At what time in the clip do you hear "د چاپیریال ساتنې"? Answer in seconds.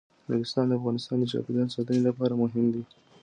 1.19-2.01